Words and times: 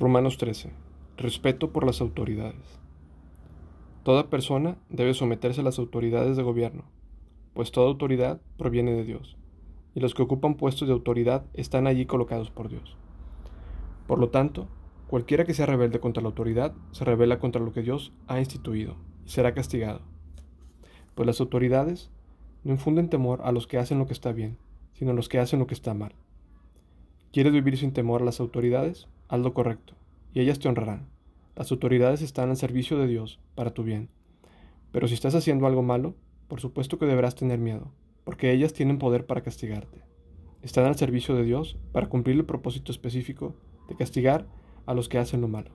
Romanos 0.00 0.38
13. 0.38 0.70
Respeto 1.18 1.72
por 1.72 1.84
las 1.84 2.00
autoridades. 2.00 2.80
Toda 4.02 4.30
persona 4.30 4.78
debe 4.88 5.12
someterse 5.12 5.60
a 5.60 5.64
las 5.64 5.78
autoridades 5.78 6.38
de 6.38 6.42
gobierno, 6.42 6.84
pues 7.52 7.70
toda 7.70 7.88
autoridad 7.88 8.40
proviene 8.56 8.92
de 8.92 9.04
Dios, 9.04 9.36
y 9.94 10.00
los 10.00 10.14
que 10.14 10.22
ocupan 10.22 10.54
puestos 10.54 10.88
de 10.88 10.94
autoridad 10.94 11.44
están 11.52 11.86
allí 11.86 12.06
colocados 12.06 12.50
por 12.50 12.70
Dios. 12.70 12.96
Por 14.06 14.18
lo 14.18 14.30
tanto, 14.30 14.68
cualquiera 15.06 15.44
que 15.44 15.52
sea 15.52 15.66
rebelde 15.66 16.00
contra 16.00 16.22
la 16.22 16.30
autoridad 16.30 16.72
se 16.92 17.04
rebela 17.04 17.38
contra 17.38 17.60
lo 17.60 17.74
que 17.74 17.82
Dios 17.82 18.10
ha 18.26 18.38
instituido 18.38 18.96
y 19.26 19.28
será 19.28 19.52
castigado. 19.52 20.00
Pues 21.14 21.26
las 21.26 21.42
autoridades 21.42 22.10
no 22.64 22.72
infunden 22.72 23.10
temor 23.10 23.42
a 23.44 23.52
los 23.52 23.66
que 23.66 23.76
hacen 23.76 23.98
lo 23.98 24.06
que 24.06 24.14
está 24.14 24.32
bien, 24.32 24.56
sino 24.94 25.10
a 25.10 25.14
los 25.14 25.28
que 25.28 25.40
hacen 25.40 25.58
lo 25.58 25.66
que 25.66 25.74
está 25.74 25.92
mal. 25.92 26.14
¿Quieres 27.34 27.52
vivir 27.52 27.76
sin 27.76 27.92
temor 27.92 28.22
a 28.22 28.24
las 28.24 28.40
autoridades? 28.40 29.06
Haz 29.30 29.38
lo 29.40 29.54
correcto, 29.54 29.94
y 30.34 30.40
ellas 30.40 30.58
te 30.58 30.68
honrarán. 30.68 31.08
Las 31.54 31.70
autoridades 31.70 32.20
están 32.20 32.50
al 32.50 32.56
servicio 32.56 32.98
de 32.98 33.06
Dios 33.06 33.38
para 33.54 33.72
tu 33.72 33.84
bien. 33.84 34.08
Pero 34.90 35.06
si 35.06 35.14
estás 35.14 35.36
haciendo 35.36 35.68
algo 35.68 35.82
malo, 35.82 36.16
por 36.48 36.60
supuesto 36.60 36.98
que 36.98 37.06
deberás 37.06 37.36
tener 37.36 37.60
miedo, 37.60 37.92
porque 38.24 38.50
ellas 38.50 38.72
tienen 38.72 38.98
poder 38.98 39.26
para 39.26 39.42
castigarte. 39.42 40.02
Están 40.62 40.86
al 40.86 40.96
servicio 40.96 41.36
de 41.36 41.44
Dios 41.44 41.78
para 41.92 42.08
cumplir 42.08 42.36
el 42.36 42.44
propósito 42.44 42.90
específico 42.90 43.54
de 43.88 43.94
castigar 43.94 44.48
a 44.84 44.94
los 44.94 45.08
que 45.08 45.18
hacen 45.18 45.40
lo 45.40 45.46
malo. 45.46 45.70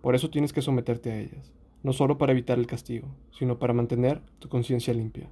Por 0.00 0.16
eso 0.16 0.28
tienes 0.28 0.52
que 0.52 0.60
someterte 0.60 1.12
a 1.12 1.20
ellas, 1.20 1.52
no 1.84 1.92
solo 1.92 2.18
para 2.18 2.32
evitar 2.32 2.58
el 2.58 2.66
castigo, 2.66 3.14
sino 3.30 3.60
para 3.60 3.74
mantener 3.74 4.22
tu 4.40 4.48
conciencia 4.48 4.92
limpia. 4.92 5.30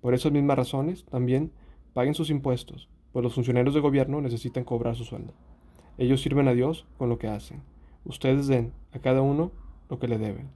Por 0.00 0.14
esas 0.14 0.30
mismas 0.30 0.56
razones, 0.56 1.04
también 1.06 1.50
paguen 1.94 2.14
sus 2.14 2.30
impuestos, 2.30 2.88
pues 3.10 3.24
los 3.24 3.34
funcionarios 3.34 3.74
de 3.74 3.80
gobierno 3.80 4.20
necesitan 4.20 4.62
cobrar 4.62 4.94
su 4.94 5.04
sueldo. 5.04 5.34
Ellos 5.98 6.20
sirven 6.20 6.48
a 6.48 6.52
Dios 6.52 6.86
con 6.98 7.08
lo 7.08 7.18
que 7.18 7.28
hacen. 7.28 7.62
Ustedes 8.04 8.46
den 8.46 8.72
a 8.92 8.98
cada 8.98 9.22
uno 9.22 9.52
lo 9.88 9.98
que 9.98 10.08
le 10.08 10.18
deben. 10.18 10.50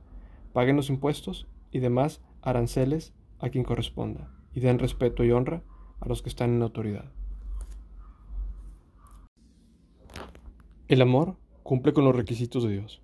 Paguen 0.53 0.77
los 0.77 0.91
impuestos 0.91 1.47
y 1.71 1.81
demás 1.81 2.21
aranceles 2.43 3.13
a 3.39 3.51
quien 3.51 3.65
corresponda, 3.65 4.31
y 4.53 4.61
den 4.61 4.79
respeto 4.79 5.25
y 5.25 5.33
honra 5.33 5.63
a 6.01 6.09
los 6.09 6.23
que 6.23 6.29
están 6.29 6.55
en 6.55 6.63
autoridad. 6.63 7.11
El 10.87 11.03
amor 11.03 11.37
cumple 11.63 11.93
con 11.93 12.05
los 12.05 12.15
requisitos 12.15 12.63
de 12.63 12.73
Dios. 12.73 13.03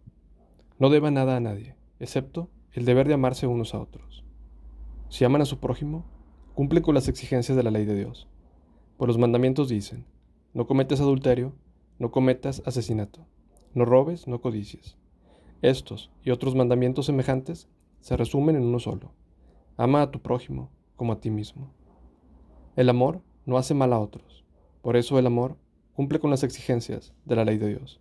No 0.79 0.91
deba 0.91 1.11
nada 1.11 1.37
a 1.37 1.41
nadie, 1.41 1.77
excepto 1.99 2.49
el 2.73 2.85
deber 2.85 3.09
de 3.09 3.15
amarse 3.15 3.47
unos 3.47 3.75
a 3.75 3.81
otros. 3.81 4.25
Si 5.09 5.25
aman 5.25 5.43
a 5.43 5.47
su 5.47 5.59
prójimo, 5.59 6.05
cumplen 6.55 6.83
con 6.83 6.95
las 6.95 7.09
exigencias 7.09 7.57
de 7.57 7.63
la 7.63 7.71
ley 7.71 7.85
de 7.85 7.97
Dios. 7.97 8.29
Pues 8.97 9.09
los 9.09 9.19
mandamientos 9.19 9.69
dicen, 9.69 10.05
no 10.55 10.67
cometes 10.67 11.01
adulterio, 11.01 11.55
no 12.01 12.11
cometas 12.11 12.63
asesinato, 12.65 13.27
no 13.75 13.85
robes, 13.85 14.27
no 14.27 14.41
codicies. 14.41 14.97
Estos 15.61 16.11
y 16.25 16.31
otros 16.31 16.55
mandamientos 16.55 17.05
semejantes 17.05 17.69
se 18.01 18.17
resumen 18.17 18.57
en 18.57 18.65
uno 18.65 18.79
solo. 18.79 19.13
Ama 19.77 20.01
a 20.01 20.11
tu 20.11 20.21
prójimo 20.21 20.71
como 20.97 21.13
a 21.13 21.21
ti 21.21 21.31
mismo. 21.31 21.71
El 22.75 22.89
amor 22.89 23.21
no 23.45 23.59
hace 23.59 23.75
mal 23.75 23.93
a 23.93 24.01
otros. 24.01 24.47
Por 24.81 24.97
eso 24.97 25.19
el 25.19 25.27
amor 25.27 25.59
cumple 25.93 26.19
con 26.21 26.31
las 26.31 26.43
exigencias 26.43 27.13
de 27.27 27.37
la 27.37 27.45
ley 27.45 27.59
de 27.59 27.69
Dios. 27.69 28.01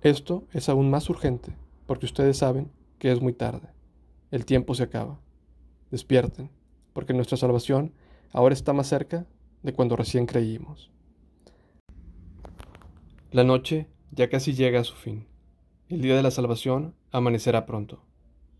Esto 0.00 0.44
es 0.54 0.70
aún 0.70 0.88
más 0.88 1.10
urgente 1.10 1.54
porque 1.86 2.06
ustedes 2.06 2.38
saben 2.38 2.70
que 2.98 3.12
es 3.12 3.20
muy 3.20 3.34
tarde. 3.34 3.68
El 4.30 4.46
tiempo 4.46 4.74
se 4.74 4.84
acaba. 4.84 5.20
Despierten, 5.90 6.50
porque 6.94 7.12
nuestra 7.12 7.36
salvación 7.36 7.92
ahora 8.32 8.54
está 8.54 8.72
más 8.72 8.86
cerca 8.86 9.26
de 9.62 9.74
cuando 9.74 9.96
recién 9.96 10.24
creímos. 10.24 10.90
La 13.30 13.44
noche 13.44 13.86
ya 14.10 14.30
casi 14.30 14.54
llega 14.54 14.80
a 14.80 14.84
su 14.84 14.94
fin. 14.94 15.26
El 15.90 16.00
día 16.00 16.16
de 16.16 16.22
la 16.22 16.30
salvación 16.30 16.94
amanecerá 17.12 17.66
pronto. 17.66 18.00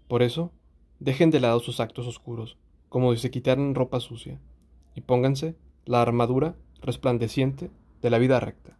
Por 0.08 0.22
eso, 0.22 0.52
dejen 1.00 1.30
de 1.30 1.40
lado 1.40 1.58
sus 1.60 1.80
actos 1.80 2.06
oscuros, 2.06 2.58
como 2.90 3.14
si 3.14 3.20
se 3.22 3.30
quitaran 3.30 3.74
ropa 3.74 3.98
sucia, 3.98 4.42
y 4.94 5.00
pónganse 5.00 5.56
la 5.86 6.02
armadura 6.02 6.54
resplandeciente 6.82 7.70
de 8.02 8.10
la 8.10 8.18
vida 8.18 8.40
recta. 8.40 8.76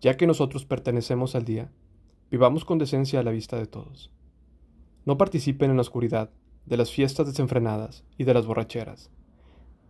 Ya 0.00 0.16
que 0.16 0.28
nosotros 0.28 0.64
pertenecemos 0.66 1.34
al 1.34 1.44
día, 1.44 1.72
vivamos 2.30 2.64
con 2.64 2.78
decencia 2.78 3.18
a 3.18 3.22
la 3.24 3.32
vista 3.32 3.56
de 3.56 3.66
todos. 3.66 4.12
No 5.04 5.18
participen 5.18 5.70
en 5.70 5.78
la 5.78 5.82
oscuridad 5.82 6.30
de 6.64 6.76
las 6.76 6.92
fiestas 6.92 7.26
desenfrenadas 7.26 8.04
y 8.18 8.22
de 8.22 8.34
las 8.34 8.46
borracheras, 8.46 9.10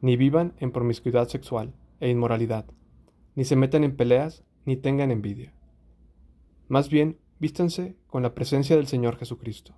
ni 0.00 0.16
vivan 0.16 0.54
en 0.58 0.72
promiscuidad 0.72 1.28
sexual 1.28 1.74
e 2.00 2.08
inmoralidad, 2.08 2.64
ni 3.34 3.44
se 3.44 3.56
metan 3.56 3.84
en 3.84 3.94
peleas 3.94 4.42
ni 4.66 4.76
tengan 4.76 5.10
envidia. 5.10 5.54
Más 6.68 6.90
bien, 6.90 7.18
vístanse 7.38 7.96
con 8.06 8.22
la 8.22 8.34
presencia 8.34 8.76
del 8.76 8.86
Señor 8.86 9.16
Jesucristo, 9.16 9.74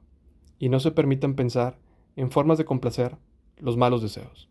y 0.59 0.69
no 0.69 0.81
se 0.81 0.91
permitan 0.91 1.35
pensar 1.35 1.79
en 2.17 2.31
formas 2.31 2.59
de 2.59 2.65
complacer 2.65 3.17
los 3.59 3.77
malos 3.77 4.03
deseos. 4.03 4.51